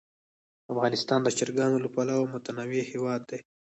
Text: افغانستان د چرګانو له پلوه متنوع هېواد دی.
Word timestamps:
افغانستان 0.73 1.19
د 1.23 1.29
چرګانو 1.37 1.81
له 1.83 1.89
پلوه 1.93 2.29
متنوع 2.33 2.83
هېواد 2.91 3.21
دی. 3.29 3.39